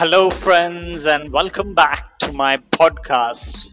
Hello, 0.00 0.30
friends, 0.30 1.04
and 1.04 1.30
welcome 1.30 1.74
back 1.74 2.18
to 2.20 2.32
my 2.32 2.56
podcast. 2.72 3.66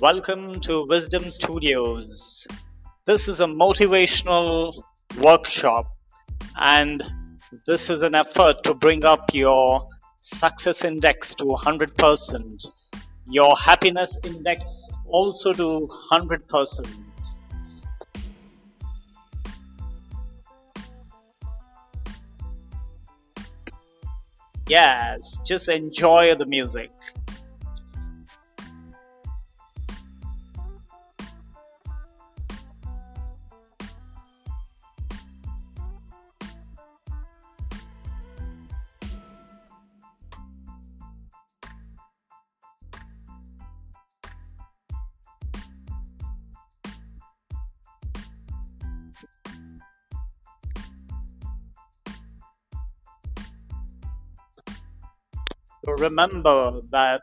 Welcome 0.00 0.62
to 0.62 0.86
Wisdom 0.86 1.30
Studios. 1.30 2.46
This 3.04 3.28
is 3.28 3.42
a 3.42 3.44
motivational 3.44 4.82
workshop, 5.18 5.94
and 6.56 7.02
this 7.66 7.90
is 7.90 8.02
an 8.02 8.14
effort 8.14 8.64
to 8.64 8.72
bring 8.72 9.04
up 9.04 9.34
your 9.34 9.86
success 10.22 10.86
index 10.86 11.34
to 11.34 11.44
100%, 11.44 12.66
your 13.28 13.54
happiness 13.56 14.16
index 14.24 14.64
also 15.06 15.52
to 15.52 15.86
100%. 16.12 17.03
Yes, 24.68 25.36
just 25.44 25.68
enjoy 25.68 26.34
the 26.36 26.46
music. 26.46 26.90
Remember 55.86 56.80
that 56.90 57.22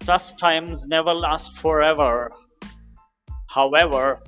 tough 0.00 0.36
times 0.36 0.86
never 0.86 1.14
last 1.14 1.56
forever. 1.56 2.30
However, 3.48 4.20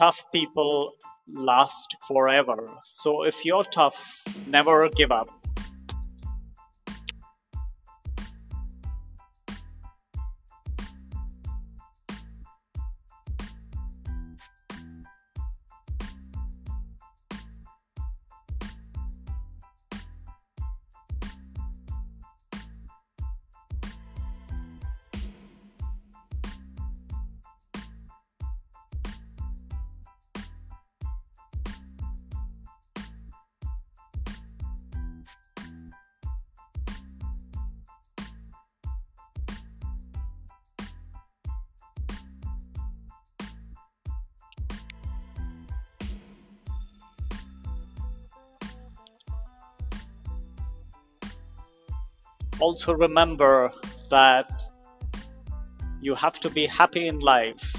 tough 0.00 0.22
people 0.32 0.92
last 1.32 1.96
forever. 2.06 2.70
So 2.84 3.22
if 3.22 3.44
you're 3.44 3.64
tough, 3.64 4.22
never 4.46 4.88
give 4.90 5.12
up. 5.12 5.28
Also 52.60 52.92
remember 52.92 53.70
that 54.10 54.50
you 56.00 56.14
have 56.14 56.40
to 56.40 56.50
be 56.50 56.66
happy 56.66 57.06
in 57.06 57.20
life. 57.20 57.74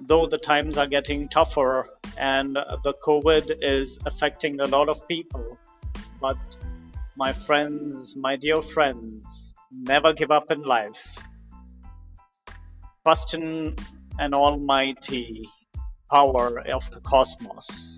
Though 0.00 0.26
the 0.26 0.38
times 0.38 0.78
are 0.78 0.86
getting 0.86 1.28
tougher 1.28 1.88
and 2.18 2.56
the 2.56 2.94
COVID 3.02 3.58
is 3.62 3.98
affecting 4.06 4.60
a 4.60 4.66
lot 4.66 4.88
of 4.88 5.06
people, 5.08 5.58
but 6.20 6.38
my 7.16 7.32
friends, 7.32 8.14
my 8.16 8.36
dear 8.36 8.62
friends, 8.62 9.52
never 9.72 10.12
give 10.12 10.30
up 10.30 10.50
in 10.50 10.62
life. 10.62 11.06
Trust 13.02 13.34
in 13.34 13.76
an 14.18 14.34
almighty 14.34 15.48
power 16.10 16.60
of 16.68 16.90
the 16.90 17.00
cosmos. 17.00 17.95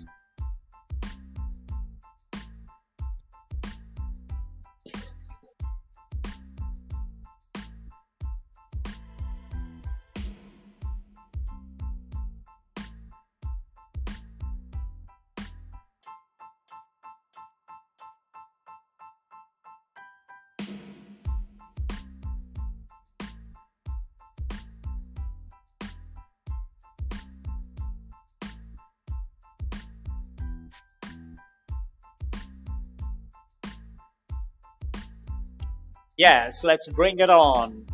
Yes, 36.19 36.65
let's 36.65 36.85
bring 36.85 37.19
it 37.19 37.29
on. 37.29 37.87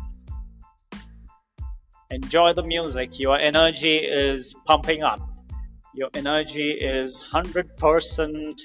Enjoy 2.10 2.52
the 2.54 2.64
music. 2.64 3.20
Your 3.20 3.38
energy 3.38 3.98
is 3.98 4.52
pumping 4.64 5.04
up. 5.04 5.20
Your 5.94 6.10
energy 6.12 6.72
is 6.72 7.20
100% 7.32 8.60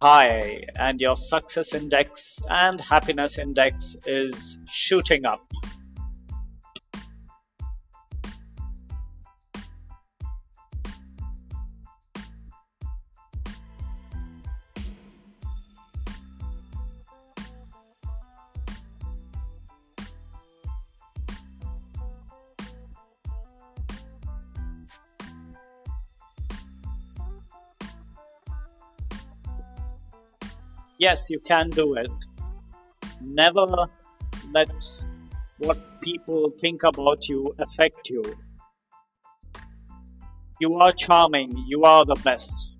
high, 0.00 0.62
and 0.76 1.00
your 1.00 1.16
success 1.16 1.74
index 1.74 2.38
and 2.48 2.80
happiness 2.80 3.36
index 3.36 3.96
is 4.06 4.56
shooting 4.70 5.26
up. 5.26 5.40
Yes, 31.02 31.26
you 31.28 31.40
can 31.40 31.68
do 31.70 31.94
it. 31.96 32.10
Never 33.20 33.66
let 34.54 34.70
what 35.58 35.78
people 36.00 36.52
think 36.60 36.84
about 36.84 37.28
you 37.28 37.54
affect 37.58 38.08
you. 38.08 38.22
You 40.60 40.74
are 40.76 40.92
charming, 40.92 41.50
you 41.66 41.82
are 41.82 42.04
the 42.04 42.14
best. 42.22 42.71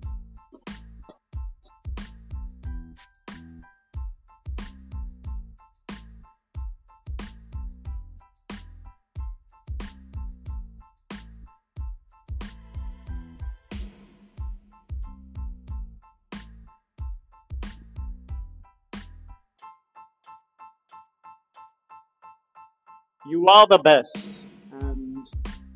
You 23.25 23.47
are 23.47 23.65
the 23.67 23.77
best 23.79 24.43
and 24.81 25.15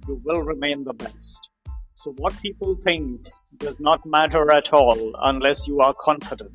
you 0.08 0.20
will 0.26 0.42
remain 0.42 0.84
the 0.84 0.94
best. 0.94 1.50
So, 1.96 2.14
what 2.18 2.34
people 2.42 2.76
think 2.84 3.26
does 3.58 3.80
not 3.80 4.06
matter 4.06 4.54
at 4.54 4.74
all 4.74 5.14
unless 5.24 5.66
you 5.66 5.80
are 5.80 5.94
confident. 5.94 6.52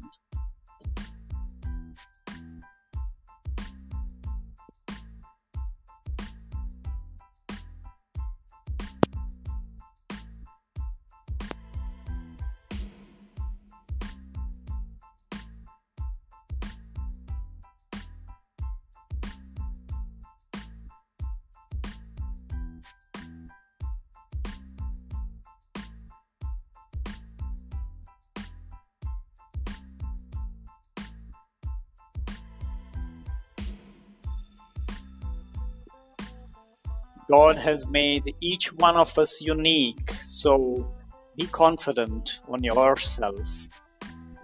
God 37.30 37.56
has 37.56 37.86
made 37.86 38.34
each 38.40 38.72
one 38.72 38.96
of 38.96 39.16
us 39.18 39.40
unique, 39.40 40.12
so 40.24 40.92
be 41.36 41.46
confident 41.46 42.38
on 42.48 42.62
yourself 42.62 43.40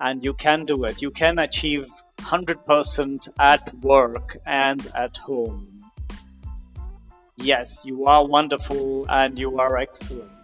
and 0.01 0.25
you 0.25 0.35
can 0.35 0.65
do 0.65 0.85
it. 0.85 1.03
You 1.03 1.11
can 1.11 1.39
achieve 1.39 1.87
100% 2.19 3.29
at 3.39 3.75
work 3.77 4.37
and 4.47 4.87
at 4.95 5.17
home. 5.17 5.79
Yes, 7.37 7.79
you 7.85 8.07
are 8.07 8.27
wonderful 8.27 9.07
and 9.09 9.39
you 9.39 9.59
are 9.59 9.77
excellent. 9.79 10.38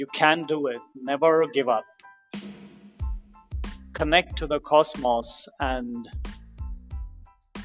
You 0.00 0.06
can 0.14 0.44
do 0.44 0.68
it. 0.68 0.80
Never 0.94 1.46
give 1.52 1.68
up. 1.68 1.84
Connect 3.92 4.34
to 4.38 4.46
the 4.46 4.58
cosmos 4.58 5.46
and 5.60 6.08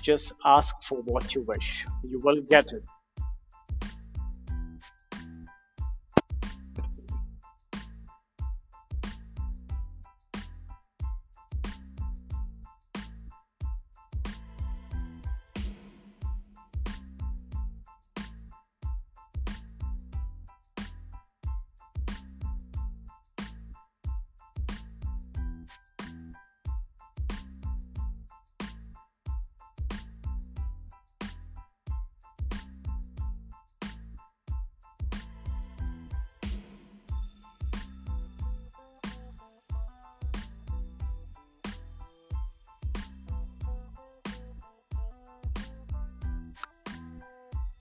just 0.01 0.33
ask 0.43 0.75
for 0.83 0.97
what 1.03 1.33
you 1.33 1.43
wish. 1.43 1.85
You 2.03 2.19
will 2.19 2.41
get 2.41 2.73
it. 2.73 2.83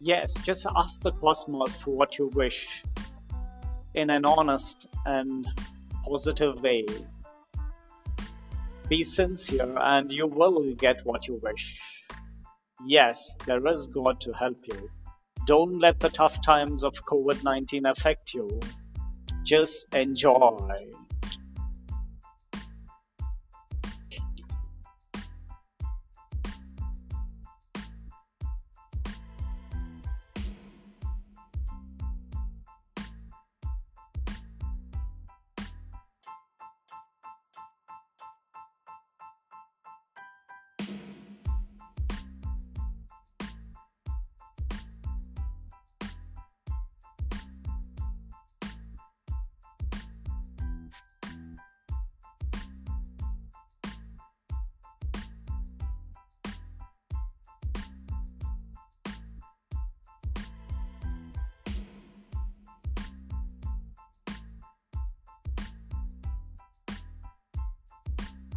Yes, 0.07 0.35
just 0.45 0.67
ask 0.77 1.01
the 1.01 1.13
cosmos 1.13 1.75
for 1.77 1.97
what 1.97 2.19
you 2.19 2.27
wish 2.35 2.67
in 3.95 4.11
an 4.11 4.27
honest 4.27 4.87
and 5.07 5.49
positive 6.07 6.61
way. 6.61 6.85
Be 8.87 9.03
sincere 9.03 9.75
and 9.81 10.13
you 10.13 10.27
will 10.27 10.75
get 10.75 10.97
what 11.07 11.27
you 11.27 11.41
wish. 11.43 11.81
Yes, 12.87 13.33
there 13.47 13.67
is 13.67 13.87
God 13.87 14.21
to 14.21 14.33
help 14.33 14.59
you. 14.67 14.91
Don't 15.47 15.79
let 15.79 15.99
the 16.01 16.11
tough 16.11 16.43
times 16.45 16.85
of 16.85 16.93
COVID 17.09 17.43
19 17.43 17.87
affect 17.87 18.35
you. 18.35 18.61
Just 19.43 19.87
enjoy. 19.95 20.59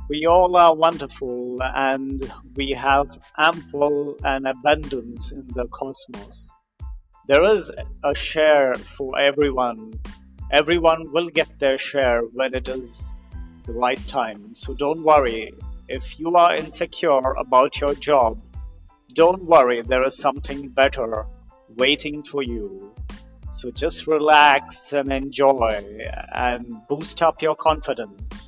We 0.10 0.26
all 0.26 0.56
are 0.56 0.74
wonderful 0.74 1.58
and 1.62 2.32
we 2.56 2.72
have 2.72 3.08
ample 3.38 4.16
and 4.24 4.48
abundance 4.48 5.32
in 5.34 5.46
the 5.48 5.68
cosmos. 5.68 6.46
There 7.28 7.44
is 7.44 7.70
a 8.06 8.16
share 8.16 8.74
for 8.98 9.20
everyone. 9.20 10.00
Everyone 10.54 11.12
will 11.12 11.28
get 11.28 11.50
their 11.60 11.78
share 11.78 12.22
when 12.22 12.56
it 12.56 12.70
is 12.70 13.04
the 13.66 13.74
right 13.74 14.00
time. 14.08 14.56
So 14.56 14.74
don't 14.74 15.04
worry. 15.04 15.52
If 15.90 16.18
you 16.18 16.34
are 16.38 16.56
insecure 16.56 17.34
about 17.38 17.82
your 17.82 17.94
job, 17.96 18.42
don't 19.14 19.44
worry. 19.44 19.82
There 19.82 20.06
is 20.06 20.16
something 20.16 20.70
better 20.70 21.26
waiting 21.76 22.24
for 22.24 22.44
you. 22.44 22.94
So 23.58 23.72
just 23.72 24.08
relax 24.08 24.94
and 24.94 25.12
enjoy 25.12 25.84
and 26.32 26.78
boost 26.88 27.22
up 27.22 27.42
your 27.42 27.56
confidence. 27.56 28.47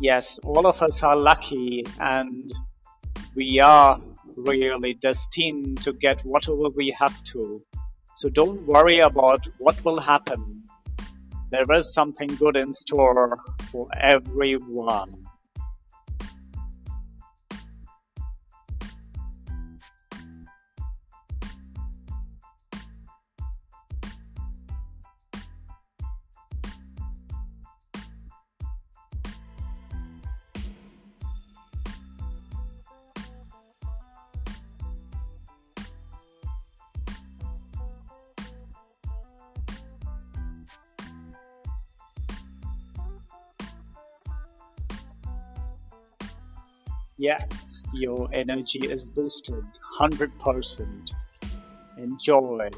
Yes, 0.00 0.38
all 0.44 0.66
of 0.66 0.80
us 0.82 1.02
are 1.02 1.16
lucky 1.16 1.84
and 2.00 2.52
we 3.34 3.60
are 3.60 4.00
really 4.36 4.94
destined 4.94 5.82
to 5.82 5.92
get 5.92 6.24
whatever 6.24 6.68
we 6.76 6.94
have 6.98 7.22
to. 7.24 7.62
So 8.16 8.28
don't 8.28 8.66
worry 8.66 9.00
about 9.00 9.46
what 9.58 9.84
will 9.84 10.00
happen. 10.00 10.62
There 11.50 11.76
is 11.76 11.92
something 11.92 12.28
good 12.28 12.56
in 12.56 12.72
store 12.72 13.38
for 13.70 13.88
everyone. 14.00 15.23
Yes, 47.16 47.46
your 47.92 48.28
energy 48.32 48.80
is 48.80 49.06
boosted 49.06 49.64
100%. 50.00 51.10
Enjoy. 51.96 52.68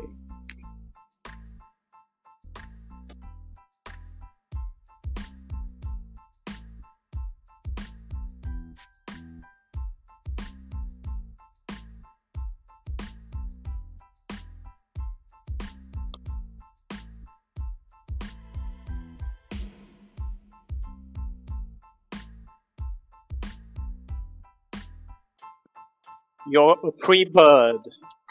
You're 26.49 26.79
a 26.85 26.93
free 27.05 27.25
bird. 27.25 27.81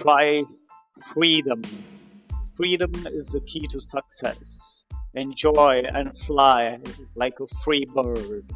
Try 0.02 0.44
freedom. 1.14 1.62
Freedom 2.56 2.92
is 3.08 3.28
the 3.28 3.42
key 3.42 3.68
to 3.68 3.82
success. 3.82 4.86
Enjoy 5.16 5.84
and 5.94 6.18
fly 6.20 6.80
like 7.16 7.40
a 7.42 7.48
free 7.64 7.86
bird. 7.94 8.50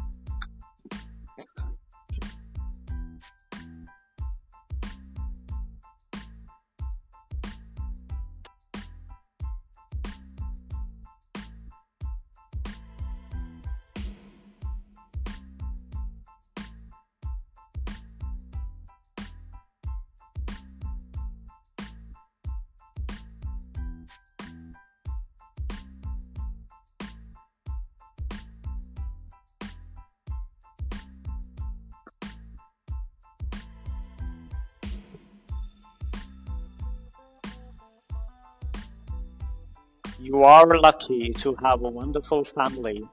You 40.22 40.44
are 40.44 40.78
lucky 40.78 41.30
to 41.30 41.54
have 41.62 41.82
a 41.82 41.88
wonderful 41.88 42.44
family, 42.44 43.08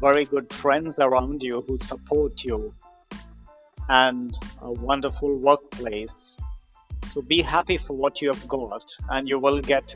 very 0.00 0.24
good 0.24 0.50
friends 0.50 0.98
around 0.98 1.42
you 1.42 1.60
who 1.68 1.76
support 1.76 2.42
you, 2.42 2.74
and 3.90 4.34
a 4.62 4.72
wonderful 4.72 5.36
workplace. 5.36 6.10
So 7.12 7.20
be 7.20 7.42
happy 7.42 7.76
for 7.76 7.92
what 7.92 8.22
you 8.22 8.28
have 8.32 8.48
got, 8.48 8.84
and 9.10 9.28
you 9.28 9.38
will 9.38 9.60
get 9.60 9.94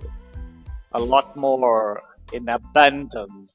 a 0.93 1.01
lot 1.01 1.35
more 1.35 2.03
in 2.35 2.47
abundance. 2.51 3.51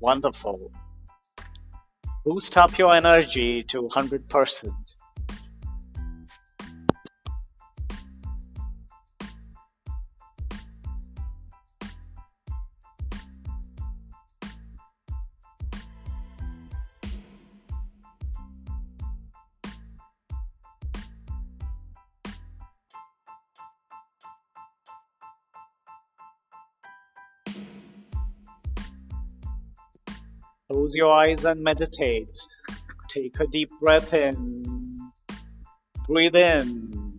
Wonderful. 0.00 0.72
Boost 2.24 2.56
up 2.56 2.76
your 2.76 2.96
energy 2.96 3.62
to 3.62 3.82
100%. 3.82 4.85
Your 30.96 31.12
eyes 31.12 31.44
and 31.44 31.62
meditate. 31.62 32.36
Take 33.08 33.38
a 33.38 33.46
deep 33.46 33.70
breath 33.80 34.12
in. 34.12 34.98
Breathe 36.08 36.34
in. 36.34 37.12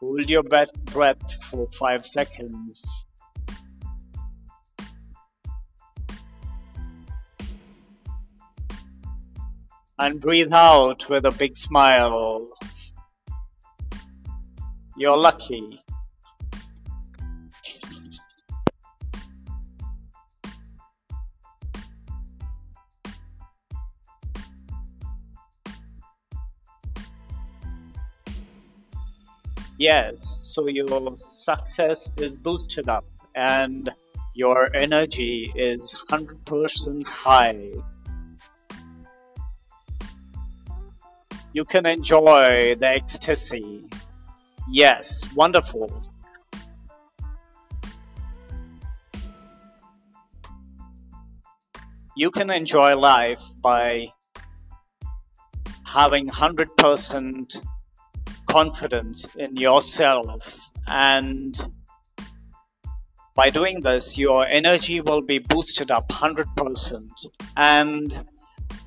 Hold 0.00 0.28
your 0.28 0.42
breath 0.42 0.68
for 1.50 1.68
5 1.78 2.06
seconds. 2.06 2.82
And 9.98 10.20
breathe 10.20 10.52
out 10.52 11.08
with 11.08 11.24
a 11.24 11.30
big 11.30 11.56
smile. 11.56 12.48
You're 14.96 15.16
lucky. 15.16 15.81
Yes, 29.82 30.38
so 30.42 30.68
your 30.68 31.18
success 31.34 32.08
is 32.16 32.38
boosted 32.38 32.88
up 32.88 33.04
and 33.34 33.90
your 34.32 34.68
energy 34.76 35.52
is 35.56 35.92
100% 36.08 37.04
high. 37.04 37.72
You 41.52 41.64
can 41.64 41.84
enjoy 41.84 42.76
the 42.76 42.86
ecstasy. 42.94 43.84
Yes, 44.70 45.20
wonderful. 45.34 45.90
You 52.16 52.30
can 52.30 52.50
enjoy 52.50 52.94
life 52.94 53.42
by 53.60 54.12
having 55.84 56.28
100% 56.28 57.71
confidence 58.52 59.26
in 59.36 59.56
yourself. 59.56 60.42
And 60.86 61.58
by 63.34 63.48
doing 63.48 63.80
this 63.80 64.18
your 64.18 64.44
energy 64.46 65.00
will 65.00 65.22
be 65.22 65.38
boosted 65.38 65.90
up 65.90 66.06
100% 66.08 67.08
and 67.56 68.26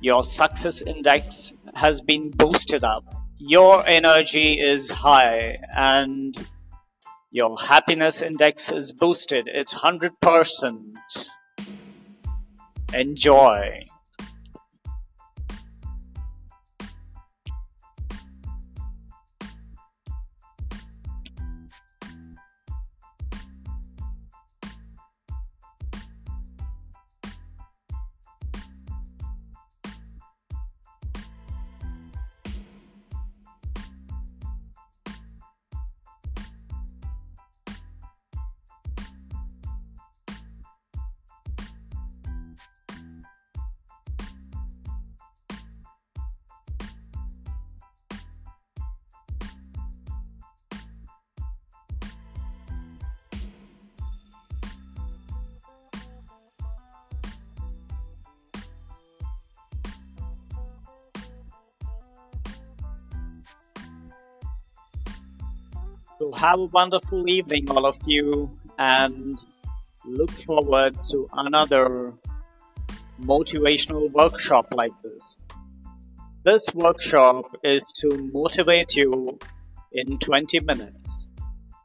your 0.00 0.22
success 0.22 0.82
index 0.82 1.52
has 1.74 2.00
been 2.00 2.30
boosted 2.30 2.84
up. 2.84 3.04
Your 3.38 3.84
energy 3.88 4.60
is 4.60 4.88
high 4.88 5.58
and 5.76 6.36
your 7.32 7.58
happiness 7.58 8.22
index 8.22 8.70
is 8.70 8.92
boosted. 8.92 9.48
It's 9.52 9.74
100% 9.74 10.94
enjoy 12.94 13.86
So 66.18 66.32
have 66.32 66.58
a 66.58 66.64
wonderful 66.64 67.28
evening, 67.28 67.70
all 67.70 67.84
of 67.84 67.98
you, 68.06 68.50
and 68.78 69.38
look 70.06 70.30
forward 70.30 70.96
to 71.10 71.28
another 71.34 72.14
motivational 73.20 74.10
workshop 74.10 74.68
like 74.72 74.94
this. 75.02 75.38
This 76.42 76.72
workshop 76.72 77.56
is 77.62 77.84
to 78.00 78.30
motivate 78.32 78.96
you 78.96 79.38
in 79.92 80.18
20 80.18 80.60
minutes. 80.60 81.28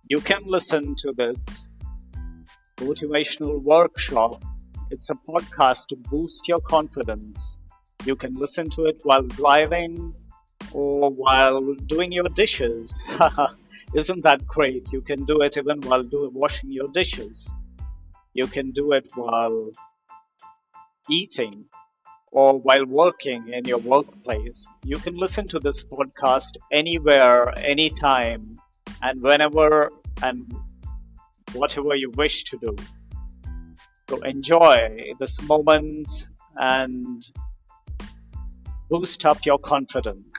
You 0.10 0.22
can 0.22 0.44
listen 0.46 0.96
to 1.00 1.12
this 1.12 1.38
motivational 2.78 3.62
workshop. 3.62 4.46
It's 4.92 5.10
a 5.10 5.16
podcast 5.16 5.88
to 5.88 5.98
boost 5.98 6.48
your 6.48 6.62
confidence. 6.62 7.38
You 8.06 8.16
can 8.16 8.36
listen 8.36 8.70
to 8.72 8.86
it 8.86 9.02
while 9.04 9.24
driving 9.24 10.16
or 10.72 11.10
while 11.10 11.74
doing 11.74 12.14
your 12.14 12.30
dishes. 12.30 12.98
Isn't 13.94 14.24
that 14.24 14.48
great? 14.48 14.94
You 14.94 15.02
can 15.02 15.26
do 15.26 15.42
it 15.42 15.58
even 15.58 15.82
while 15.82 16.04
do, 16.04 16.30
washing 16.34 16.72
your 16.72 16.88
dishes. 16.88 17.46
You 18.34 18.48
can 18.48 18.72
do 18.72 18.94
it 18.94 19.12
while 19.16 19.72
eating 21.10 21.66
or 22.32 22.58
while 22.58 22.86
working 22.86 23.50
in 23.52 23.66
your 23.66 23.80
workplace. 23.80 24.66
You 24.86 24.96
can 24.96 25.18
listen 25.18 25.48
to 25.50 25.60
this 25.60 25.84
podcast 25.84 26.52
anywhere, 26.72 27.52
anytime, 27.60 28.58
and 29.02 29.22
whenever 29.22 29.92
and 30.24 30.56
whatever 31.54 31.94
you 31.94 32.12
wish 32.16 32.46
to 32.46 32.58
do. 32.58 32.76
So 34.10 34.22
enjoy 34.22 35.14
this 35.20 35.42
moment 35.42 36.28
and 36.56 37.22
boost 38.90 39.26
up 39.26 39.46
your 39.46 39.58
confidence. 39.58 40.32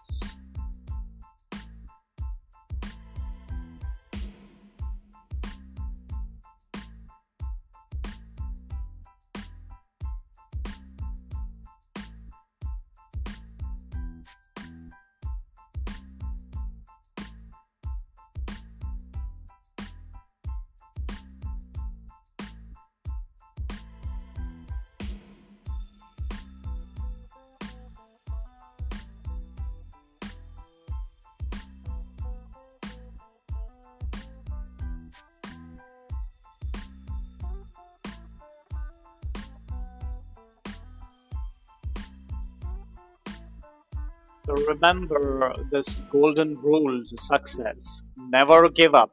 So 44.45 44.55
remember 44.55 45.55
this 45.71 45.89
golden 46.11 46.57
rule 46.61 47.05
to 47.05 47.17
success. 47.17 48.03
Never 48.17 48.69
give 48.69 48.95
up. 48.95 49.13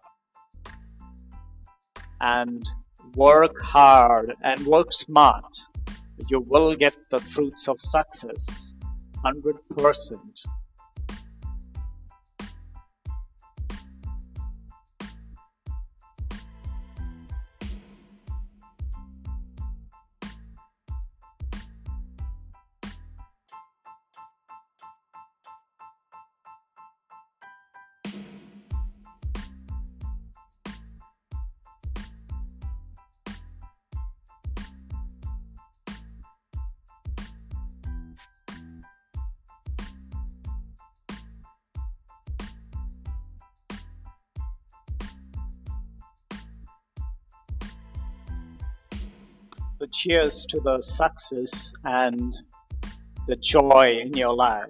And 2.19 2.67
work 3.15 3.59
hard 3.62 4.33
and 4.41 4.65
work 4.65 4.91
smart. 4.91 5.59
You 6.29 6.41
will 6.41 6.75
get 6.75 6.95
the 7.12 7.19
fruits 7.19 7.67
of 7.67 7.79
success. 7.79 8.74
100%. 9.24 10.19
So 49.80 49.86
cheers 49.94 50.46
to 50.48 50.60
the 50.60 50.82
success 50.82 51.72
and 51.86 52.36
the 53.28 53.38
joy 53.38 54.00
in 54.02 54.12
your 54.12 54.34
life. 54.34 54.65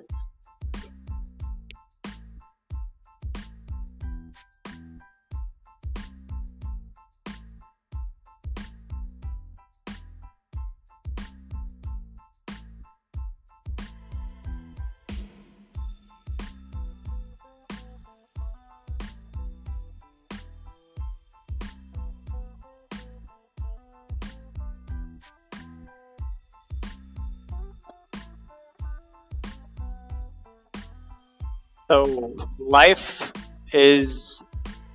So 31.89 32.35
life 32.59 33.31
is 33.73 34.39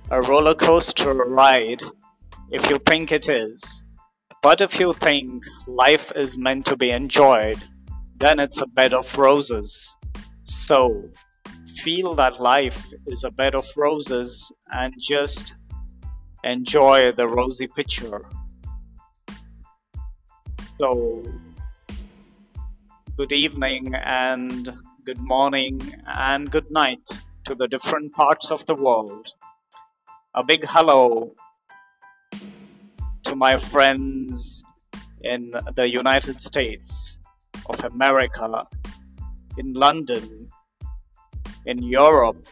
a 0.09 0.21
roller 0.21 0.55
coaster 0.55 1.13
ride 1.13 1.81
if 2.51 2.69
you 2.69 2.79
think 2.87 3.11
it 3.11 3.27
is. 3.27 3.61
But 4.41 4.61
if 4.61 4.79
you 4.79 4.93
think 4.93 5.43
life 5.67 6.13
is 6.15 6.37
meant 6.37 6.67
to 6.67 6.77
be 6.77 6.91
enjoyed, 6.91 7.61
then 8.15 8.39
it's 8.39 8.61
a 8.61 8.65
bed 8.67 8.93
of 8.93 9.13
roses. 9.17 9.77
So 10.45 11.09
feel 11.83 12.15
that 12.15 12.39
life 12.39 12.93
is 13.07 13.25
a 13.25 13.29
bed 13.29 13.55
of 13.55 13.67
roses 13.75 14.49
and 14.71 14.93
just 14.97 15.53
enjoy 16.45 17.11
the 17.11 17.27
rosy 17.27 17.67
picture. 17.67 18.21
So, 20.79 21.23
good 23.17 23.33
evening 23.33 23.95
and 23.95 24.71
good 25.05 25.21
morning, 25.21 25.79
and 26.07 26.49
good 26.49 26.71
night 26.71 27.07
to 27.43 27.53
the 27.53 27.67
different 27.67 28.11
parts 28.13 28.49
of 28.49 28.65
the 28.65 28.73
world. 28.73 29.27
A 30.33 30.43
big 30.43 30.65
hello 30.67 31.35
to 33.23 33.35
my 33.35 33.55
friends 33.59 34.63
in 35.21 35.51
the 35.75 35.87
United 35.87 36.41
States 36.41 37.17
of 37.69 37.83
America, 37.83 38.65
in 39.59 39.73
London, 39.73 40.49
in 41.67 41.83
Europe, 41.83 42.47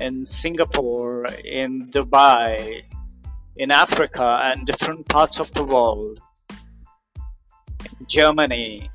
in 0.00 0.24
Singapore, 0.24 1.26
in 1.44 1.90
Dubai, 1.90 2.84
in 3.58 3.70
Africa, 3.70 4.40
and 4.44 4.66
different 4.66 5.06
parts 5.10 5.40
of 5.40 5.52
the 5.52 5.62
world, 5.62 6.20
in 8.00 8.06
Germany, 8.08 8.88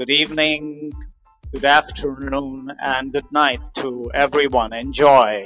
good 0.00 0.08
evening, 0.08 0.90
good 1.52 1.66
afternoon, 1.66 2.72
and 2.82 3.12
good 3.12 3.30
night 3.32 3.60
to 3.74 4.10
everyone. 4.14 4.72
Enjoy. 4.72 5.44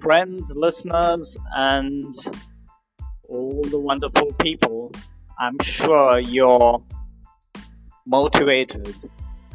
Friends, 0.00 0.52
listeners, 0.54 1.36
and 1.54 2.14
all 3.28 3.62
the 3.70 3.78
wonderful 3.78 4.32
people. 4.34 4.92
I'm 5.38 5.58
sure 5.62 6.18
you're 6.18 6.82
motivated 8.06 8.94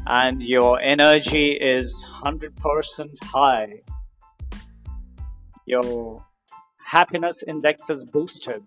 and 0.08 0.42
your 0.42 0.80
energy 0.80 1.58
is 1.62 1.94
100% 2.24 3.10
high. 3.24 3.82
Your 5.66 6.24
happiness 6.84 7.44
index 7.48 7.90
is 7.90 8.04
boosted. 8.04 8.64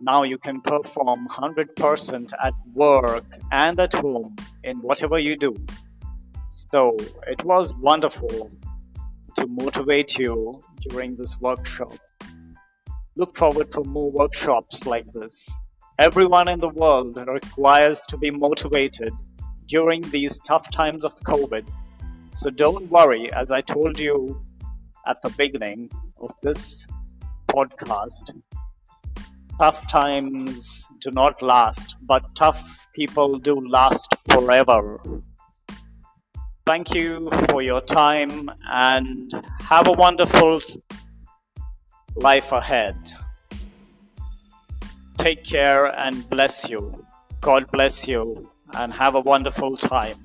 Now 0.00 0.22
you 0.22 0.38
can 0.38 0.60
perform 0.60 1.26
100% 1.28 2.32
at 2.42 2.54
work 2.74 3.24
and 3.50 3.78
at 3.80 3.94
home 3.94 4.36
in 4.62 4.78
whatever 4.78 5.18
you 5.18 5.36
do. 5.36 5.54
So 6.50 6.96
it 7.26 7.44
was 7.44 7.72
wonderful 7.74 8.50
to 9.38 9.46
motivate 9.46 10.18
you 10.18 10.60
during 10.88 11.14
this 11.16 11.34
workshop. 11.40 11.96
Look 13.16 13.36
forward 13.36 13.72
for 13.72 13.84
more 13.84 14.10
workshops 14.10 14.84
like 14.84 15.06
this. 15.12 15.46
Everyone 15.98 16.48
in 16.48 16.60
the 16.60 16.68
world 16.68 17.16
requires 17.16 18.00
to 18.08 18.16
be 18.16 18.30
motivated 18.30 19.12
during 19.68 20.02
these 20.10 20.38
tough 20.46 20.68
times 20.72 21.04
of 21.04 21.14
COVID. 21.20 21.68
So 22.34 22.50
don't 22.50 22.90
worry, 22.90 23.32
as 23.32 23.50
I 23.50 23.60
told 23.60 23.98
you 23.98 24.42
at 25.06 25.22
the 25.22 25.30
beginning 25.30 25.90
of 26.20 26.32
this 26.42 26.84
podcast, 27.48 28.40
tough 29.60 29.88
times 29.88 30.84
do 31.00 31.10
not 31.12 31.40
last, 31.42 31.94
but 32.02 32.22
tough 32.34 32.60
people 32.92 33.38
do 33.38 33.60
last 33.68 34.08
forever. 34.32 35.00
Thank 36.68 36.94
you 36.94 37.30
for 37.48 37.62
your 37.62 37.80
time 37.80 38.50
and 38.70 39.32
have 39.60 39.88
a 39.88 39.92
wonderful 39.92 40.60
life 42.14 42.52
ahead. 42.52 42.94
Take 45.16 45.44
care 45.46 45.86
and 45.86 46.28
bless 46.28 46.68
you. 46.68 47.06
God 47.40 47.70
bless 47.72 48.06
you 48.06 48.50
and 48.74 48.92
have 48.92 49.14
a 49.14 49.20
wonderful 49.20 49.78
time. 49.78 50.18